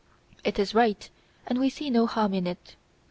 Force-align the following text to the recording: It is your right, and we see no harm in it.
It 0.43 0.57
is 0.57 0.73
your 0.73 0.81
right, 0.81 1.09
and 1.45 1.59
we 1.59 1.69
see 1.69 1.91
no 1.91 2.07
harm 2.07 2.33
in 2.33 2.47
it. 2.47 2.75